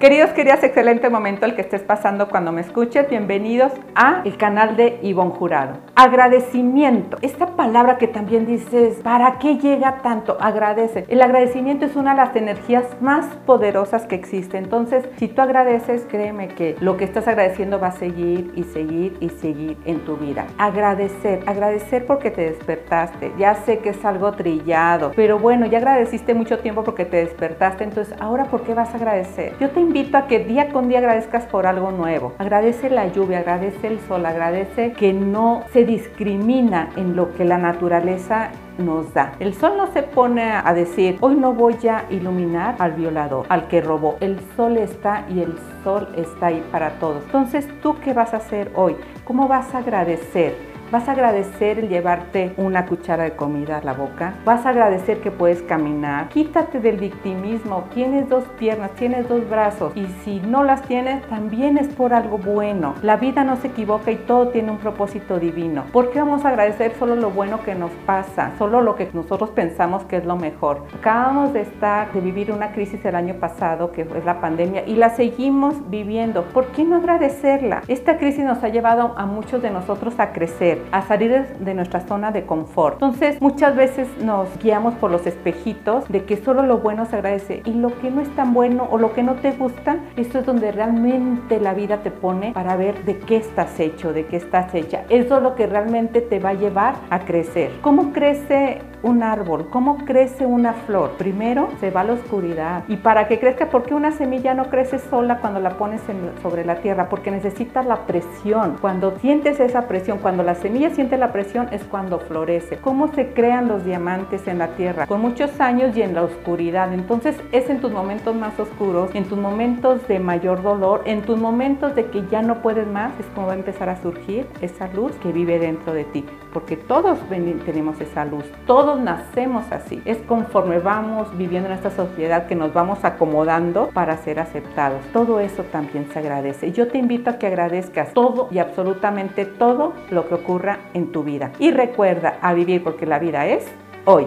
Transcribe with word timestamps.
Queridos, 0.00 0.30
queridas, 0.30 0.64
excelente 0.64 1.10
momento 1.10 1.44
el 1.44 1.54
que 1.54 1.60
estés 1.60 1.82
pasando 1.82 2.30
cuando 2.30 2.52
me 2.52 2.62
escuches. 2.62 3.06
Bienvenidos 3.10 3.70
a 3.94 4.22
el 4.24 4.38
canal 4.38 4.74
de 4.74 4.98
Ivonne 5.02 5.32
Jurado. 5.32 5.74
Agradecimiento. 5.94 7.18
Esta 7.20 7.48
palabra 7.48 7.98
que 7.98 8.08
también 8.08 8.46
dices, 8.46 9.00
¿para 9.02 9.38
qué 9.38 9.58
llega 9.58 9.98
tanto? 9.98 10.38
Agradece. 10.40 11.04
El 11.08 11.20
agradecimiento 11.20 11.84
es 11.84 11.96
una 11.96 12.12
de 12.12 12.16
las 12.16 12.34
energías 12.34 12.86
más 13.02 13.26
poderosas 13.44 14.06
que 14.06 14.14
existe. 14.14 14.56
Entonces, 14.56 15.06
si 15.18 15.28
tú 15.28 15.42
agradeces, 15.42 16.06
créeme 16.10 16.48
que 16.48 16.76
lo 16.80 16.96
que 16.96 17.04
estás 17.04 17.28
agradeciendo 17.28 17.78
va 17.78 17.88
a 17.88 17.92
seguir 17.92 18.52
y 18.56 18.62
seguir 18.62 19.18
y 19.20 19.28
seguir 19.28 19.76
en 19.84 20.00
tu 20.06 20.16
vida. 20.16 20.46
Agradecer, 20.56 21.42
agradecer 21.44 22.06
porque 22.06 22.30
te 22.30 22.40
despertaste. 22.40 23.32
Ya 23.36 23.54
sé 23.54 23.80
que 23.80 23.90
es 23.90 24.02
algo 24.02 24.32
trillado, 24.32 25.12
pero 25.14 25.38
bueno, 25.38 25.66
ya 25.66 25.76
agradeciste 25.76 26.32
mucho 26.32 26.60
tiempo 26.60 26.84
porque 26.84 27.04
te 27.04 27.18
despertaste. 27.18 27.84
Entonces, 27.84 28.14
ahora, 28.18 28.46
¿por 28.46 28.62
qué 28.62 28.72
vas 28.72 28.94
a 28.94 28.96
agradecer? 28.96 29.52
Yo 29.60 29.68
te 29.68 29.89
invito 29.90 30.16
a 30.18 30.28
que 30.28 30.38
día 30.38 30.68
con 30.68 30.88
día 30.88 30.98
agradezcas 30.98 31.46
por 31.46 31.66
algo 31.66 31.90
nuevo. 31.90 32.32
Agradece 32.38 32.90
la 32.90 33.08
lluvia, 33.08 33.40
agradece 33.40 33.88
el 33.88 33.98
sol, 33.98 34.24
agradece 34.24 34.92
que 34.92 35.12
no 35.12 35.64
se 35.72 35.84
discrimina 35.84 36.90
en 36.94 37.16
lo 37.16 37.34
que 37.34 37.44
la 37.44 37.58
naturaleza 37.58 38.50
nos 38.78 39.12
da. 39.12 39.32
El 39.40 39.52
sol 39.52 39.72
no 39.76 39.92
se 39.92 40.04
pone 40.04 40.52
a 40.52 40.72
decir, 40.74 41.18
hoy 41.20 41.34
no 41.34 41.54
voy 41.54 41.74
a 41.88 42.04
iluminar 42.08 42.76
al 42.78 42.92
violador, 42.92 43.46
al 43.48 43.66
que 43.66 43.80
robó. 43.80 44.16
El 44.20 44.38
sol 44.56 44.76
está 44.76 45.24
y 45.28 45.40
el 45.40 45.56
sol 45.82 46.08
está 46.16 46.46
ahí 46.46 46.64
para 46.70 46.90
todos. 47.00 47.24
Entonces, 47.24 47.66
¿tú 47.82 47.96
qué 47.98 48.12
vas 48.12 48.32
a 48.32 48.36
hacer 48.36 48.70
hoy? 48.76 48.94
¿Cómo 49.24 49.48
vas 49.48 49.74
a 49.74 49.78
agradecer? 49.78 50.69
Vas 50.90 51.08
a 51.08 51.12
agradecer 51.12 51.78
el 51.78 51.88
llevarte 51.88 52.52
una 52.56 52.86
cuchara 52.86 53.22
de 53.22 53.36
comida 53.36 53.78
a 53.78 53.84
la 53.84 53.92
boca. 53.92 54.34
Vas 54.44 54.66
a 54.66 54.70
agradecer 54.70 55.20
que 55.20 55.30
puedes 55.30 55.62
caminar. 55.62 56.28
Quítate 56.30 56.80
del 56.80 56.96
victimismo. 56.96 57.84
Tienes 57.94 58.28
dos 58.28 58.42
piernas, 58.58 58.90
tienes 58.96 59.28
dos 59.28 59.48
brazos. 59.48 59.92
Y 59.94 60.06
si 60.24 60.40
no 60.40 60.64
las 60.64 60.82
tienes, 60.82 61.22
también 61.28 61.78
es 61.78 61.86
por 61.86 62.12
algo 62.12 62.38
bueno. 62.38 62.96
La 63.02 63.18
vida 63.18 63.44
no 63.44 63.54
se 63.54 63.68
equivoca 63.68 64.10
y 64.10 64.16
todo 64.16 64.48
tiene 64.48 64.72
un 64.72 64.78
propósito 64.78 65.38
divino. 65.38 65.84
¿Por 65.92 66.10
qué 66.10 66.18
vamos 66.18 66.44
a 66.44 66.48
agradecer 66.48 66.92
solo 66.98 67.14
lo 67.14 67.30
bueno 67.30 67.62
que 67.62 67.76
nos 67.76 67.92
pasa? 68.04 68.50
Solo 68.58 68.82
lo 68.82 68.96
que 68.96 69.08
nosotros 69.12 69.50
pensamos 69.50 70.02
que 70.06 70.16
es 70.16 70.24
lo 70.24 70.34
mejor. 70.34 70.86
Acabamos 70.98 71.52
de 71.52 71.60
estar, 71.60 72.12
de 72.12 72.20
vivir 72.20 72.50
una 72.50 72.72
crisis 72.72 73.04
el 73.04 73.14
año 73.14 73.34
pasado, 73.34 73.92
que 73.92 74.02
es 74.02 74.24
la 74.24 74.40
pandemia, 74.40 74.82
y 74.88 74.96
la 74.96 75.10
seguimos 75.10 75.88
viviendo. 75.88 76.42
¿Por 76.46 76.66
qué 76.72 76.82
no 76.82 76.96
agradecerla? 76.96 77.82
Esta 77.86 78.18
crisis 78.18 78.44
nos 78.44 78.64
ha 78.64 78.70
llevado 78.70 79.14
a 79.16 79.24
muchos 79.24 79.62
de 79.62 79.70
nosotros 79.70 80.18
a 80.18 80.32
crecer 80.32 80.79
a 80.92 81.02
salir 81.02 81.46
de 81.60 81.74
nuestra 81.74 82.00
zona 82.00 82.32
de 82.32 82.44
confort. 82.44 82.94
Entonces, 82.94 83.40
muchas 83.40 83.76
veces 83.76 84.08
nos 84.22 84.48
guiamos 84.58 84.94
por 84.94 85.10
los 85.10 85.26
espejitos 85.26 86.08
de 86.08 86.24
que 86.24 86.36
solo 86.36 86.62
lo 86.62 86.78
bueno 86.78 87.06
se 87.06 87.16
agradece 87.16 87.62
y 87.64 87.72
lo 87.72 87.98
que 88.00 88.10
no 88.10 88.20
es 88.20 88.28
tan 88.34 88.52
bueno 88.54 88.88
o 88.90 88.98
lo 88.98 89.12
que 89.12 89.22
no 89.22 89.34
te 89.34 89.52
gusta, 89.52 89.98
esto 90.16 90.38
es 90.38 90.46
donde 90.46 90.72
realmente 90.72 91.60
la 91.60 91.74
vida 91.74 91.98
te 91.98 92.10
pone 92.10 92.52
para 92.52 92.76
ver 92.76 93.04
de 93.04 93.18
qué 93.18 93.36
estás 93.36 93.78
hecho, 93.78 94.12
de 94.12 94.26
qué 94.26 94.36
estás 94.36 94.74
hecha. 94.74 95.04
Eso 95.08 95.36
es 95.36 95.42
lo 95.42 95.54
que 95.54 95.66
realmente 95.66 96.20
te 96.20 96.38
va 96.38 96.50
a 96.50 96.54
llevar 96.54 96.94
a 97.10 97.20
crecer. 97.20 97.70
¿Cómo 97.82 98.12
crece 98.12 98.78
un 99.02 99.22
árbol? 99.22 99.68
¿Cómo 99.70 99.98
crece 100.04 100.46
una 100.46 100.72
flor? 100.72 101.12
Primero 101.18 101.68
se 101.80 101.90
va 101.90 102.02
a 102.02 102.04
la 102.04 102.12
oscuridad. 102.14 102.84
¿Y 102.88 102.96
para 102.96 103.28
que 103.28 103.38
crezca? 103.38 103.70
Porque 103.70 103.94
una 103.94 104.12
semilla 104.12 104.54
no 104.54 104.70
crece 104.70 104.98
sola 104.98 105.38
cuando 105.40 105.60
la 105.60 105.70
pones 105.70 106.00
sobre 106.42 106.64
la 106.64 106.76
tierra, 106.76 107.08
porque 107.08 107.30
necesita 107.30 107.82
la 107.82 108.06
presión. 108.06 108.76
Cuando 108.80 109.18
sientes 109.18 109.60
esa 109.60 109.88
presión, 109.88 110.18
cuando 110.18 110.42
la 110.42 110.54
semilla 110.54 110.90
siente 110.90 111.16
la 111.16 111.32
presión, 111.32 111.68
es 111.70 111.82
cuando 111.84 112.18
florece. 112.18 112.78
¿Cómo 112.78 113.08
se 113.08 113.32
crean 113.32 113.68
los 113.68 113.84
diamantes 113.84 114.46
en 114.46 114.58
la 114.58 114.68
tierra? 114.68 115.06
Con 115.06 115.20
muchos 115.20 115.60
años 115.60 115.96
y 115.96 116.02
en 116.02 116.14
la 116.14 116.22
oscuridad. 116.22 116.92
Entonces 116.92 117.36
es 117.52 117.70
en 117.70 117.80
tus 117.80 117.92
momentos 117.92 118.34
más 118.34 118.58
oscuros, 118.58 119.10
en 119.14 119.24
tus 119.24 119.38
momentos 119.38 120.06
de 120.08 120.18
mayor 120.18 120.62
dolor, 120.62 121.02
en 121.04 121.22
tus 121.22 121.38
momentos 121.38 121.94
de 121.94 122.06
que 122.06 122.26
ya 122.28 122.42
no 122.42 122.62
puedes 122.62 122.86
más, 122.86 123.12
es 123.18 123.26
como 123.34 123.46
va 123.46 123.52
a 123.52 123.56
empezar 123.56 123.88
a 123.88 123.96
surgir 123.96 124.46
esa 124.60 124.88
luz 124.88 125.12
que 125.16 125.32
vive 125.32 125.58
dentro 125.58 125.92
de 125.92 126.04
ti. 126.04 126.24
Porque 126.52 126.76
todos 126.76 127.18
tenemos 127.64 128.00
esa 128.00 128.24
luz, 128.24 128.44
todos 128.90 129.04
nacemos 129.04 129.70
así. 129.70 130.02
Es 130.04 130.18
conforme 130.18 130.80
vamos 130.80 131.28
viviendo 131.38 131.68
en 131.68 131.76
esta 131.76 131.92
sociedad 131.92 132.48
que 132.48 132.56
nos 132.56 132.72
vamos 132.72 133.04
acomodando 133.04 133.90
para 133.94 134.16
ser 134.16 134.40
aceptados. 134.40 135.00
Todo 135.12 135.38
eso 135.38 135.62
también 135.62 136.08
se 136.12 136.18
agradece. 136.18 136.72
Yo 136.72 136.88
te 136.88 136.98
invito 136.98 137.30
a 137.30 137.38
que 137.38 137.46
agradezcas 137.46 138.12
todo 138.12 138.48
y 138.50 138.58
absolutamente 138.58 139.44
todo 139.44 139.92
lo 140.10 140.28
que 140.28 140.34
ocurra 140.34 140.80
en 140.92 141.12
tu 141.12 141.22
vida. 141.22 141.52
Y 141.60 141.70
recuerda 141.70 142.38
a 142.42 142.52
vivir 142.52 142.82
porque 142.82 143.06
la 143.06 143.20
vida 143.20 143.46
es 143.46 143.64
hoy. 144.06 144.26